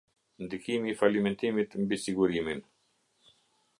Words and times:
Ndikimi 0.43 0.87
i 0.91 0.97
falimentimit 0.99 1.69
mbi 1.81 1.95
sigurimin. 2.03 2.61